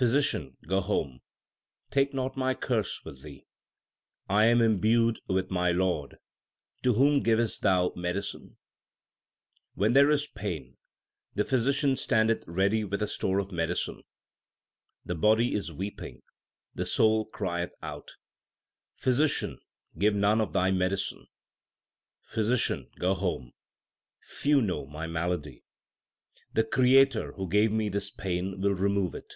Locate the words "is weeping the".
15.52-16.86